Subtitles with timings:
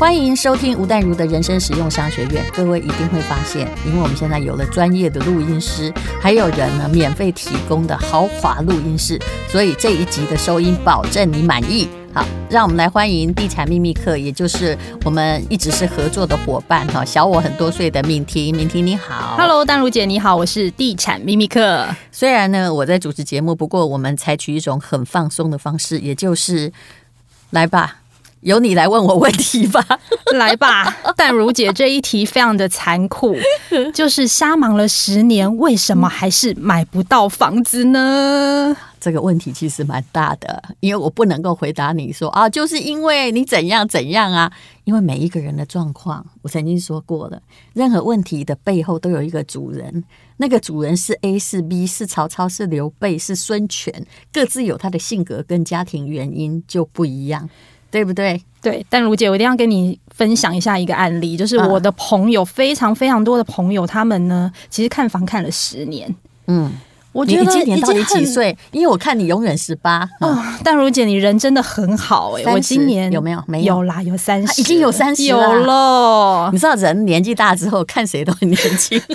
[0.00, 2.42] 欢迎收听吴淡如的人生实用商学院。
[2.54, 5.92] 各位一定会发现，因为我们现在有了专业的录音师，
[6.22, 11.86] 还有人呢免费提供的豪华录音室，所以这一集的收音保证你满意。
[12.14, 14.74] 好，让我们来欢迎地产秘密课，也就是
[15.04, 21.86] 我们一直是合作的伙伴哈，小我很多岁的敏婷，敏婷你好，Hello，淡如姐你好，我是地产秘密课。
[22.10, 26.72] 虽然呢我在主持节目，不过我们采取一种很放松的方式，也就是
[27.50, 27.98] 来吧。
[28.40, 29.84] 由你来问我问题吧，
[30.34, 33.36] 来吧，但如姐这一题非常的残酷，
[33.92, 38.74] 就是瞎忙了十年，为什么还是买不到房子呢？
[38.98, 44.50] 这个问题其实蛮大的，因为我不能够回答你说啊，就是因为你怎样怎样啊，
[44.84, 47.40] 因为每一个人的状况，我曾经说过了，
[47.74, 50.04] 任何问题的背后都有一个主人，
[50.38, 57.48] 那个主人是 A 是 B 是曹操是刘备是孙权，各自有他的性格跟家庭原因就不一样。
[57.90, 58.40] 对不对？
[58.62, 66.14] 对，但如姐，我一定要跟你分享一下一个案例，就是我的朋友，非常非常多的朋友，他们呢，其实看房看了十年。
[66.46, 66.70] 嗯，
[67.12, 68.56] 我觉得你今年到底几岁？
[68.70, 70.06] 因为我看你永远十八。
[70.20, 72.52] 哦，但如姐，你人真的很好哎、欸！
[72.52, 73.42] 我今年有没有？
[73.46, 76.50] 没有，有啦，有三十，已经有三十有了。
[76.52, 79.00] 你知道人年纪大之后看谁都很年轻。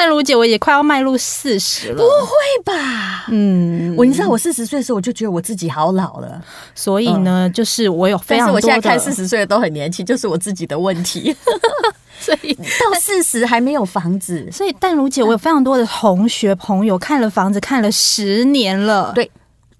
[0.00, 2.32] 淡如姐，我也快要迈入四十了，不会
[2.64, 3.26] 吧？
[3.28, 6.42] 嗯，我你知道我四十岁的时候，我就觉得我自己好老了。
[6.74, 11.36] 所以呢，嗯、就是我有非常多的，但是我现在看四十岁的都很年轻，就是我自己的问题。
[12.18, 19.12] 所以到四十还没有房子，所以但如姐，我有非常多的同学朋友看了房子看了十年了。
[19.14, 19.30] 对，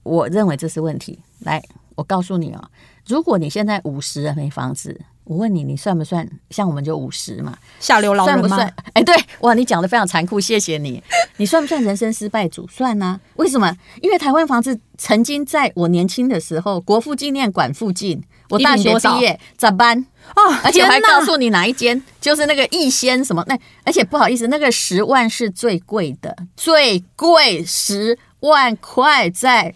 [0.03, 1.19] 我认为这是问题。
[1.39, 1.63] 来，
[1.95, 2.63] 我告诉你哦，
[3.07, 5.01] 如果你现在五十了没房子。
[5.31, 7.57] 我问你，你算不算像我们就五十嘛？
[7.79, 8.49] 下流老人吗？
[8.49, 8.75] 算不算？
[8.95, 11.01] 哎，对，哇，你讲的非常残酷，谢谢你。
[11.37, 12.67] 你算不算人生失败组？
[12.67, 13.21] 算啊。
[13.37, 13.73] 为什么？
[14.03, 20.05] 因为台湾房子曾经在我年轻的时候，国父纪念馆附近，我大学毕业咋办？
[20.35, 29.73] 哦，而且我还告诉你哪一间，就是那个逸仙什么那，而且不好意思，那个十万是最贵的，最贵十万块在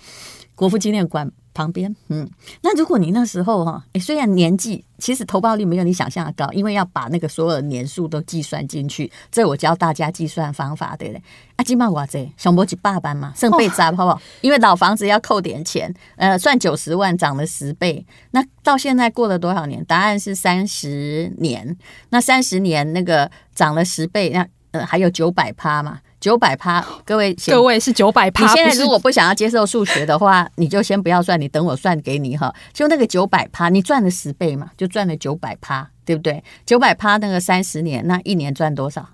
[0.57, 1.31] 国父纪念馆。
[1.55, 2.29] 旁边，嗯，
[2.63, 11.23] 那如果你那时候哈，诶，虽然年纪其实投报率没有你想象的高，因为要把那个所有的年数都计算进去，这我教大家计算方法，对不对？
[11.57, 14.21] 啊，起码我这想不起爸爸嘛，剩倍砸好不好？
[14.41, 19.85] 因为老房子要扣点钱，呃，算九十万涨了十倍，那到现在过了多少年？
[19.85, 21.77] 答案是三十年，
[22.11, 26.01] 那三十年那个涨了十倍，那呃还有九百趴嘛。
[26.25, 28.45] 九百趴，各位，各位是九百趴。
[28.45, 32.51] 你现在如果不想要接受数学的话，你就先不要算，你等我算给你哈。
[32.73, 36.43] 就那个九百趴，你赚了十倍嘛，就赚了九百趴，对不对？
[36.65, 39.07] 九百趴那个三十年，那一年赚多少？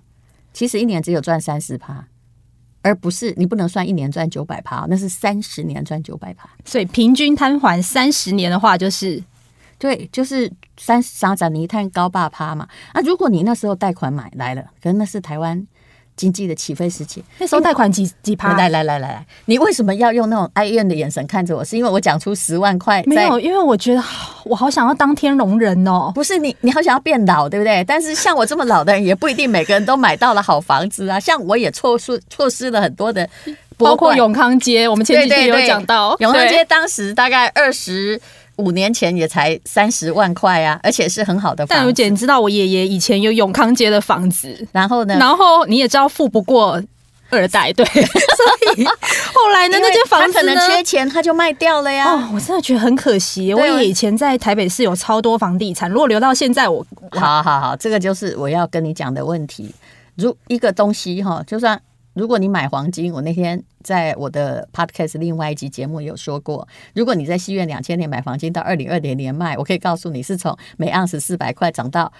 [0.52, 2.06] 其实一年只有赚三十趴，
[2.82, 6.48] 而不是你不能算一年赚九百趴，那是三十年赚九百趴。
[6.64, 9.20] 所以平均摊还三十年的话，就是
[9.78, 12.68] 对，就是三三十年摊高八趴嘛。
[12.92, 15.66] 啊，如果你那时候贷款买来了，可能那是台湾。
[16.20, 18.52] 经济的起飞时期，那时候贷款几几趴？
[18.52, 21.64] 来来来来来，你为什么要用那种哀怨的眼神看着我？
[21.64, 23.02] 是因为我讲出十万块？
[23.06, 24.04] 没有，因为我觉得
[24.44, 26.12] 我好想要当天龙人哦。
[26.14, 27.82] 不是你，你好想要变老，对不对？
[27.84, 31.18] 但是像我这么老的人，也不一定每个人都买到了好房子啊。
[31.18, 33.26] 像我也错失错失了很多的，
[33.78, 38.20] 包括永康街，我们前几天有讲到永康街，当时大概二十。
[38.60, 41.74] 五年前也才三十万块啊，而且是很好的房子。
[41.74, 45.16] 淡如姐，你知道我爷爷以前有永康街的房子，然后呢？
[45.18, 46.80] 然后你也知道富不过
[47.30, 52.12] 二代，对， 所以后来呢，那间房子可能缺钱，他就卖掉了呀。
[52.12, 53.54] 哦，我真的觉得很可惜。
[53.54, 59.74] 我以前在台北市有超多房地产，如果留到现在我，我好好好，这个就是我要跟你讲的问题。
[60.16, 61.80] 如一个东西哈，就算。
[62.14, 72.12] 如果你买黄金，我那天在我的 podcast 另外一集节目有说过，如果你在西元两千年买黄金，到二零二零年卖，我可以告诉你是从每盎司四百块涨到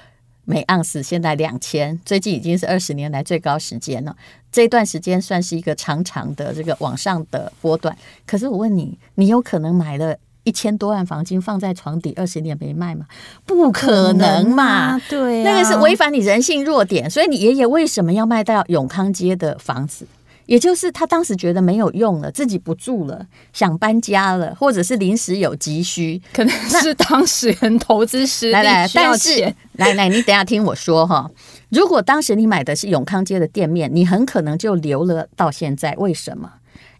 [0.44, 4.16] 每盎司现在两千，最近已经是二十年来最高时间了。
[4.52, 7.96] 这段时间算是一个长长的这个往上的波段。
[8.26, 10.16] 可是我问你，你有可能买了？
[10.50, 13.06] 一千多万房金放在床底二十年没卖吗？
[13.46, 15.00] 不可能嘛！
[15.08, 17.08] 对，那个是违反你人性弱点。
[17.08, 20.04] 所以你爷爷为什么要卖到永康街的房子？
[20.46, 31.30] 也就是他当时觉得没有用了，自己不住了，想搬家了，或者是临时有急需，可能是当时人投资失利来来，但是来来，你等下听我说哈。
[31.68, 35.94] 如果当时你买的是永康街的店面，你很可能就留了到现在。
[35.98, 36.54] 为什么？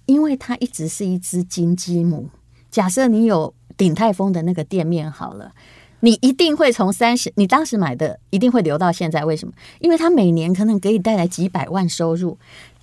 [0.07, 2.29] 因为它一直是一只金鸡母。
[2.71, 5.53] 假设你有鼎泰丰的那个店面好了，
[6.01, 9.25] 你一定会从三十，你当时买的一定会留到现在。
[9.25, 9.53] 为什么？
[9.81, 12.39] 因为它每年可能给你带来几百万收入。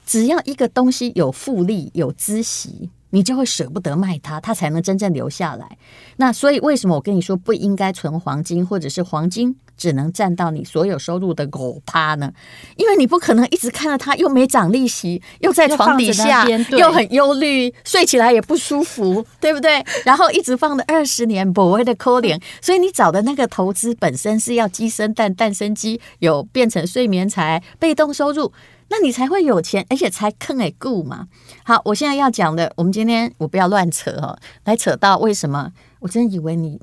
[0.05, 5.77] 只要一个东西有复利、有孳息，你就会舍不得卖它，它才能真正留下来。
[6.15, 12.31] 那所以为什么我跟你说不应该存黄金，或者是黄金只能占到你所有收入的狗趴呢？
[12.75, 19.85] 因为你不可能一直看着它又没涨利息，又在床底下，又很忧虑，睡起来也不舒服， 对不对？
[20.03, 22.41] 然后一直放了二十年，不会的扣脸。
[22.61, 28.51] 所以你找的那个投资本身是要鸡生蛋，蛋生鸡，有变成睡眠财，被动收入。
[28.89, 31.27] 那你才会有钱，而且才坑诶顾嘛。
[31.65, 35.73] 好，我现在要讲的，我们今天我不要乱扯哦，来扯到为什么？
[35.99, 36.79] 我真以为你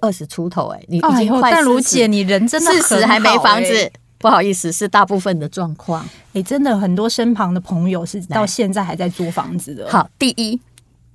[0.00, 6.06] 二十出头哎，你已经快四十，淡如姐，你人真的很好，四十还没房子，不好意思，是大部分的状况。
[6.32, 9.88] 诶，真的很多身旁的朋友是到现在还在租房子的。
[9.90, 10.60] 好，第一，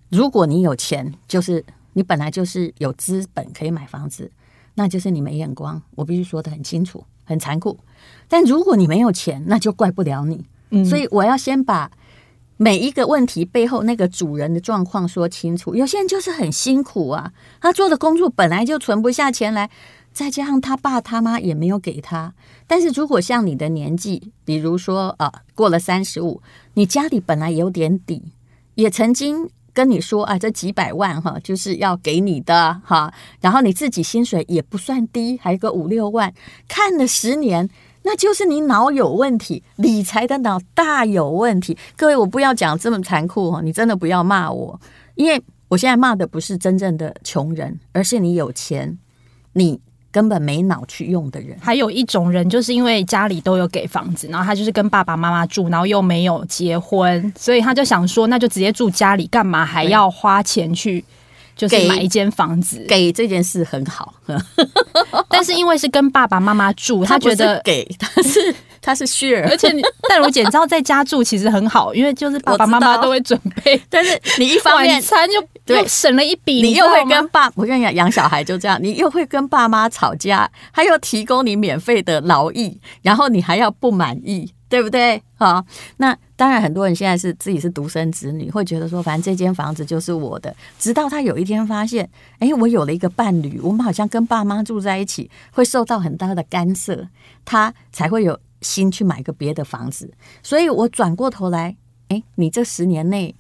[0.10, 1.64] 如果你有钱，就是
[1.94, 4.30] 你本来就是有资本可以买房子，
[4.76, 5.82] 那就是你没眼光。
[5.96, 7.78] 我必须说的很清楚，很残酷。
[8.28, 10.46] 但如果你没有钱，那就怪不了你。
[10.72, 11.92] 嗯，所以我要先把
[12.58, 15.76] 每一个问题背后那个主人的状况说清楚。
[15.76, 19.70] 有些人就是很辛苦啊，他做的工作本来就存不下钱来，
[20.14, 22.34] 再加上他爸他妈也没有给他。
[22.68, 26.42] 但是如果像你的年纪，比如说啊，过了三十五，
[26.76, 28.22] 你家里本来有点底，
[28.76, 36.34] 也曾经跟你说啊，这几百万哈，就是要给你的哈，然后你自己薪水也不算低，还有个五六万，
[36.68, 37.70] 看了十年。
[38.04, 41.78] 那就是你脑有问题，理财的脑大有问题。
[41.96, 44.80] 各位，我不要讲这么残酷哦，你真的不要骂我，
[45.16, 48.98] 因为我现在骂的不是真正的穷人，而是你有钱，
[49.54, 49.80] 你
[50.12, 51.58] 根本没脑去用的人。
[51.60, 61.04] 还有一种人，就是因为家里都有给房子，然后他就是跟爸爸妈妈住，然后又没有结婚，所以他就想说，那就直接住家里，干嘛还要花钱去？
[61.56, 62.78] 就是买一间房子。
[62.88, 64.14] 给，给这件事很好，
[65.30, 69.70] 但是因为是跟爸爸妈妈住，他觉得给他是他是 share，而且
[70.10, 75.42] 淡如姐你知道在家住其实很好，因为就是爸爸妈妈都会准备，但是你一方面晚餐又
[75.76, 84.52] 又省了一笔，你又会跟爸，我跟你讲养小孩就这样，你又会跟爸妈吵架，他又提供你免费的劳役，然后你还要不满意。
[84.74, 85.22] 对不对？
[85.36, 85.64] 好，
[85.98, 90.56] 那当然，很多人现在是自己是独生子女，会觉得说，反正这间房子就是我的。
[90.80, 92.10] 直到他有一天发现，
[92.40, 97.08] 哎，我有了一个伴侣，我们好像跟爸妈住在一起，会受到很大的干涉，
[97.46, 100.12] 他才会有心去买个别的房子。
[100.42, 101.78] 所以我转过头来，
[102.08, 103.36] 哎，你这十年内。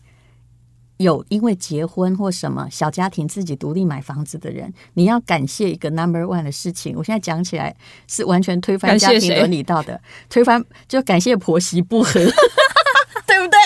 [0.98, 6.95] 有因为结婚或什么小家庭自己独立买房子的人，你要感谢一个 number one 的事情。
[6.95, 7.75] 我现在讲起来
[8.07, 10.00] 是完全推翻家庭伦理道德，
[10.30, 12.13] 推翻就感谢婆媳不和，
[13.25, 13.57] 对不对？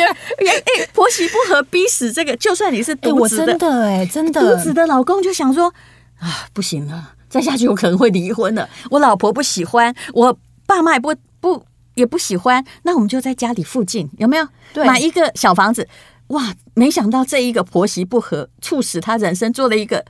[0.00, 5.72] 哎哎，婆媳不和逼死这个，就算你是独子的，真的哎，真的独子的老公就想说
[6.18, 8.68] 啊，不行了，再下去我可能会离婚了。
[8.90, 11.64] 我老婆不喜欢，我爸妈也不不
[11.94, 15.86] 也不喜欢，那我们就在家里附近有没有对买一个小房子？
[16.30, 16.52] 哇！
[16.74, 20.04] 没想到这一个婆媳不和，促使他人生做了一个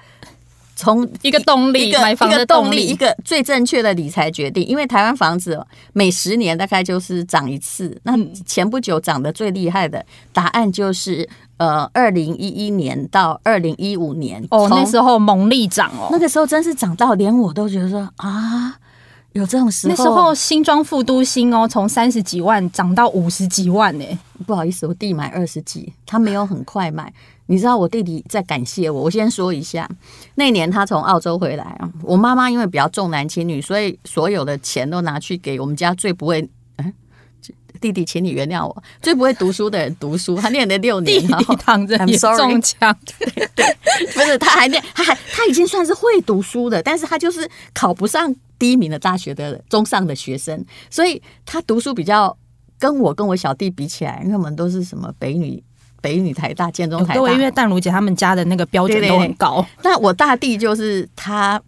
[0.76, 4.64] 从一个动力，一个买房的动力，一个最正确的理财决定。
[4.66, 5.60] 因为台湾房子
[5.92, 8.00] 每十年大概就是涨一次。
[8.04, 8.12] 那
[8.46, 18.76] 前不久涨得最厉害的答案就是，呃，二零一一年到二零一五年哦，那时候猛力涨哦，那个时候真是涨到连我都觉得说啊。
[19.32, 24.04] 有这种时候，那时候新庄副都心哦，从三十几万涨到五十几万呢。
[24.46, 27.12] 不好意思，我弟买二十几，他没有很快买。
[27.46, 29.02] 你知道我弟弟在感谢我。
[29.02, 29.88] 我先说一下，
[30.34, 36.48] 那年他从澳洲回来啊，我妈妈因为比较重男轻女，所以所有的钱都拿去给我们家最不会……
[36.78, 36.92] 嗯，
[37.80, 40.36] 弟弟，请你原谅我，最不会读书的人读书。
[40.36, 42.96] 他念了六年，弟弟躺着也中枪。
[43.18, 43.76] 对对，
[44.12, 48.34] 不是他还念，他还他已经算是会读书的，但是他就是考不上。
[48.60, 52.36] 第一名的大学的中上的学生，所以他读书比较
[52.78, 55.60] 跟我跟我小弟比起来，因为我们都是什么北女、
[56.00, 57.32] 北女台大、建中台大。
[57.32, 59.62] 因为淡如姐他们家的那个标准都很高。
[59.62, 59.90] 对对对。
[59.90, 61.60] 那我大弟就是他，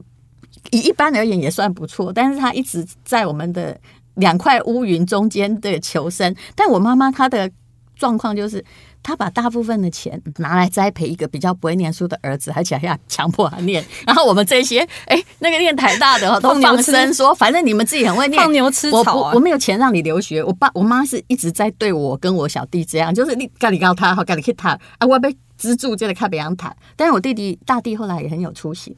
[0.71, 3.77] 以一般而言也算不错，但是他一直在我们的
[4.15, 6.33] 两块乌云中间的求生。
[6.55, 7.51] 但我妈妈她的
[7.97, 8.65] 状况就是。
[9.03, 13.85] 他把大部分的钱拿来栽培一个比较不会念书的儿子，而且还要强迫他念。
[14.07, 19.15] 然后我们这些，哎、欸，那个念台大的 都放生说，反正你们自己很会念，放牛吃草、啊。
[19.15, 20.43] 我我没有钱让你留学。
[20.43, 26.75] 我爸我妈是一直在对我跟我小弟这样，就是你赶紧告他，好赶紧去他啊，我被资助就得看别人谈。
[26.95, 28.97] 但是我弟弟大弟后来也很有出息。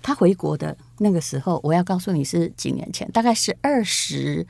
[0.00, 4.46] 他回国的那个时候，我要告诉你是几年前，大概是二十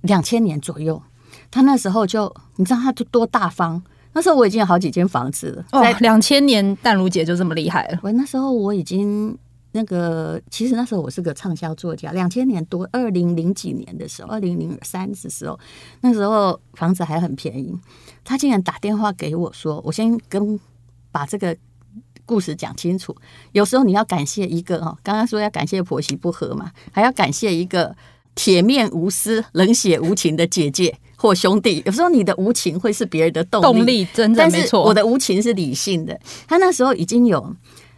[0.00, 1.02] 两千年左右。
[1.50, 3.82] 他那时候就，你知道他就多大方。
[4.16, 5.64] 那时候我已经有好几间房子了。
[5.72, 7.98] 哦，两千年淡如姐就这么厉害了。
[8.02, 9.36] 我那时候我已经
[9.72, 12.12] 那个，其实那时候我是个畅销作家。
[12.12, 15.60] 两千年多，二零零几年的时候，二零零三的时候，
[16.00, 17.78] 那时候房子还很便宜。
[18.24, 20.58] 他竟然打电话给我说：“我先跟
[21.12, 21.54] 把这个
[22.24, 23.14] 故事讲清楚。
[23.52, 27.94] 有时候你要感谢一个哦，刚刚说要感谢婆媳不和嘛，还要感谢一个
[28.36, 31.82] 铁面无私、冷血无情的姐姐或兄弟。
[31.84, 34.84] 有时候你的无情会是别人的动力，动力真的没错。
[34.84, 36.16] 我的无情是理性的。
[36.46, 37.56] 他那时候已经有。”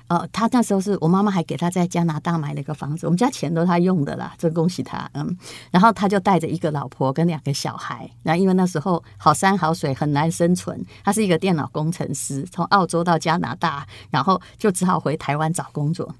[0.08, 5.36] 呃，他那时候是我妈妈还给他在加拿大买了一个房子，我们家钱都他用的啦，真恭喜他，嗯。
[5.70, 16.14] 然后他就带着一个老婆跟两个小孩，然后因为那时候好山好水很难生存，他是一个电脑工程师，从澳洲到加拿大，然后就只好回台湾找工作。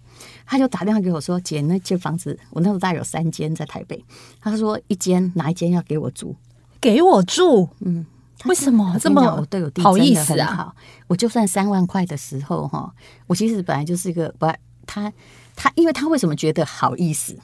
[0.45, 4.05] 他就打电话给我说：“姐，那间房子我那时候大概有三间在台北，
[4.41, 6.37] 他说一间哪一间要给我住？
[6.81, 8.05] 给我住，嗯。”
[8.45, 10.73] 为什么这么对我弟好意思啊？
[11.09, 12.93] 我就算三万块的时候哈，
[13.27, 14.47] 我其实本来就是一个不，
[14.87, 15.13] 他
[15.57, 17.37] 他，因为他为什么觉得好意思？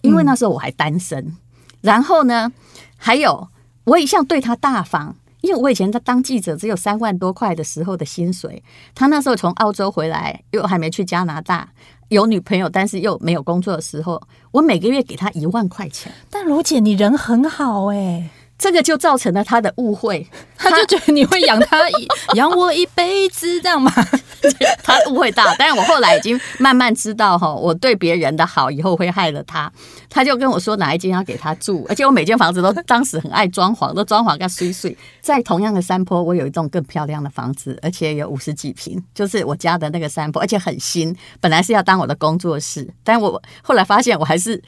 [0.00, 1.36] 因为那时候我还单身，嗯、
[1.82, 2.50] 然后呢，
[2.96, 3.48] 还有
[3.84, 8.62] 我一向对他大方，因为我以前在当记者只有三万多块的时候的薪水，
[8.94, 11.68] 他那时候从澳洲回来又还没去加拿大，
[12.08, 16.10] 有女朋友但是又没有工作的时候，我每个月给他一万块钱。
[16.30, 18.30] 但如姐你人很好哎、欸。
[18.58, 20.26] 这个就造成了他的误会，
[20.58, 23.92] 他就觉得你会养他一养我一辈子这样吗？
[24.82, 29.70] 他误会大，但是我后来已经慢慢知道哈，我对别人的好以后会害了他。
[30.10, 34.96] 他就跟我说哪一间要给他住，而且我每间房子都当时很爱装潢，都装潢个碎碎。
[35.20, 41.14] 在同样的山坡，我有一栋更漂亮的房子，而且有五十几平，就是我家的那个山坡，而且很新。
[41.40, 44.60] 本来是要当我的工作室，但我后来发现我还是。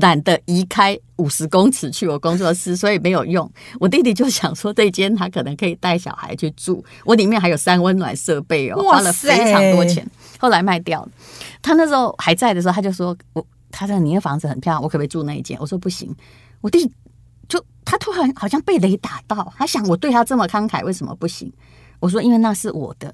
[0.00, 3.50] 懒得移开五十公尺去我工作室，所以没有用。
[3.80, 6.84] 我弟弟就想说，这间他可能可以带小孩去住。
[7.04, 10.08] 我里面还有三温暖设备哦，花了非常多钱。
[10.38, 11.10] 后来卖掉了。
[11.60, 16.14] 他那时候还在的时候，他就说：“我他说你的房子很漂亮，我可不可以住那一间？”我说：“不行。”
[16.60, 16.88] 我弟
[17.48, 21.52] 就他突然好像被雷打到，他想我对他这么慷慨，为什么不行？
[21.98, 23.12] 我说：“因为那是我的，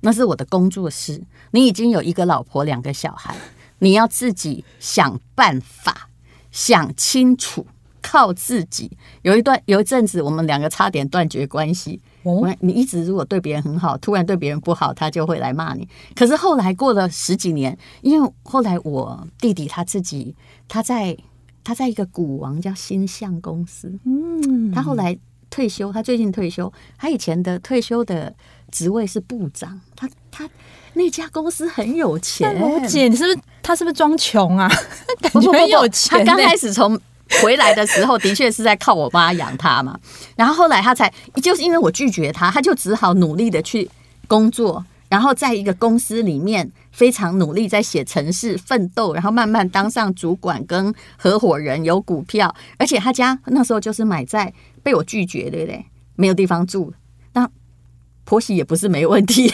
[0.00, 1.22] 那是我的工作室。
[1.50, 3.36] 你已经有一个老婆，两个小孩，
[3.80, 6.08] 你要自己想办法。”
[6.52, 7.66] 想清楚，
[8.00, 8.96] 靠自己。
[9.22, 12.00] 有一段有一阵子，我们两个差点断绝关系。
[12.22, 15.88] 哦，你一直如果对别人很好，突然对别人不好，他就会来骂你。
[16.14, 20.36] 可是后来过了十几年，因为后来我弟弟他自己，
[20.68, 21.16] 他在
[21.64, 25.18] 他在一个股王叫新象公司，嗯，他后来
[25.50, 28.32] 退休，他最近退休，他以前的退休的
[28.72, 30.50] 职位是部长，他他。
[30.94, 34.68] 那家公司很有钱，我姐，你是不是他是不是装穷啊？
[35.22, 36.18] 感觉很有钱。
[36.18, 37.00] 他刚开始从
[37.40, 39.98] 回来的时候，的确是在靠我妈养他嘛。
[40.36, 43.90] 然后后来他才就是因为我拒绝他，他就只好努力的去
[44.28, 52.54] 工作，然后在一个公司里面非常努力在写程式奋斗，然后慢慢当上主管跟合伙人，有股票。
[52.76, 54.52] 而且他家那时候就是买在
[54.82, 55.86] 被我拒绝，对不对？
[56.16, 57.01] 没有地方住，那
[58.24, 59.48] 婆媳也不是没问题。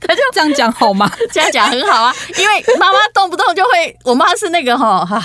[0.00, 1.10] 他 就这样讲好吗？
[1.32, 5.22] 这样讲很好啊，因为妈妈动不动就会，我妈是那个哈哈，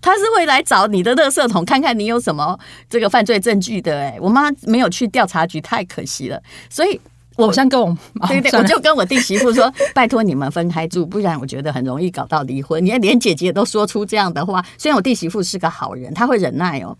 [0.00, 2.58] 她是会来找你的垃圾桶，看看你有什么
[2.88, 3.98] 这个犯罪证据的。
[3.98, 6.40] 哎，我妈没有去调查局，太可惜了。
[6.70, 6.98] 所以
[7.36, 7.94] 我好像跟我
[8.28, 12.84] 对对，我就跟我弟媳妇说， 拜托你们分开住，不然我觉得很容易搞到离婚。
[12.84, 16.96] 你看，连姐姐都说出这样的话，虽然我弟媳妇是个好人，她会忍耐哦，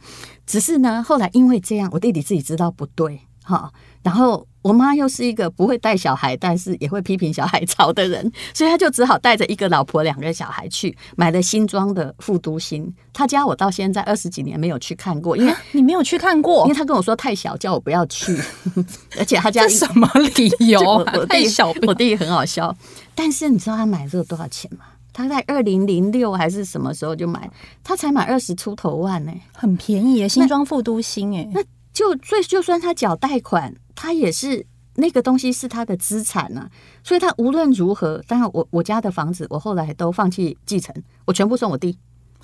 [0.47, 3.71] 只是呢，后来因为这样，我弟弟自己知道不对哈，
[4.03, 4.47] 然后。
[4.63, 12.95] 我妈又是一个不会带小孩，但是也会批评小孩吵的人，所以她就只好带着一个老婆、两个小孩去买了新装的副都心。
[13.13, 18.39] 她家我到现在二十几年没有去看过，因为你没有去看过，因为他跟我说太小，叫我不要去。
[19.19, 20.81] 而且她家什么理由？
[20.81, 22.73] 我弟小，我弟很好笑。
[23.17, 24.85] 但是你知道他买这个多少钱吗？
[25.13, 27.51] 他在二零零六还是什么时候就买？
[27.83, 31.49] 他才买二十出头万呢、欸，很便宜耶，新装副都心哎。
[31.53, 31.61] 那
[31.93, 33.75] 就所以就算他缴贷款。
[33.95, 36.71] 他也是那个东西是他的资产呐、啊，
[37.05, 40.93] 所以他无论如何，当然我我家的房子我后来都放弃继承，
[41.27, 41.97] 我全部送我弟。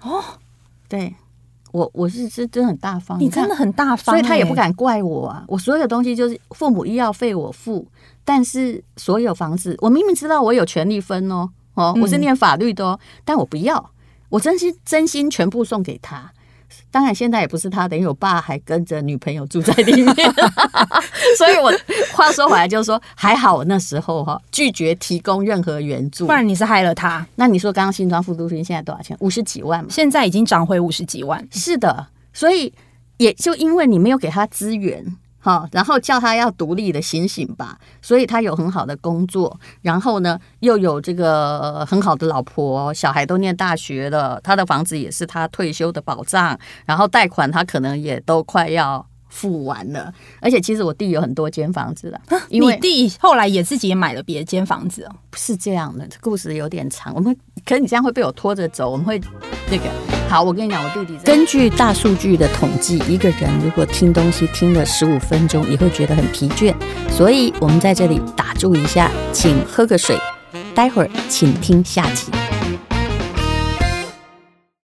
[0.03, 0.23] 哦，
[0.89, 1.15] 对，
[1.73, 5.45] 我我是是真的很大方，你真的很大方，所以他也不敢怪我啊。
[5.49, 7.89] 我所有东西就是父母医药费我付，
[8.25, 13.91] 但是所有房子我明明知道我有权利分哦哦，我是念法律的哦，但我不要，
[14.29, 16.31] 我真心真心全部送给他。
[16.91, 20.15] 当然，现在也不是他的，因为我爸还跟着女朋友住在里面，
[21.37, 21.73] 所以我
[22.13, 27.27] 话说回来就是说，还好我那时候哈拒绝提供任何援助，不然你是害了他。
[27.37, 29.17] 那你说刚刚新庄副都心现在多少钱？
[29.21, 29.91] 五十几万嘛？
[29.91, 31.47] 现在已经涨回五十几万。
[31.51, 32.73] 是的，所以
[33.19, 35.05] 也就因为你没有给他资源，
[35.41, 37.79] 好，然后叫他要独立的醒醒吧。
[38.03, 50.13] 所以他有很好的工作，然后呢，又有这个很好的老婆，小孩都念大学了，他的房子也是他退休的保障，然后贷款他可能也都快要付完了。
[50.41, 55.15] 而且其实我弟有很多间房子了，因为你弟后来也自己也买了别的间房子哦。
[55.31, 59.21] 不是这样的，这故事有点长，我们可是你这样会被我拖着走，我们会
[59.71, 59.85] 那个。
[60.29, 66.75] 好，我跟你讲，我弟弟根据大数据的统计，一个人如果听东西听了十五分钟，也会觉得很疲倦。
[67.09, 70.19] 所以我们在这里打住一下，请喝个水，
[70.75, 72.31] 待会儿请听下集。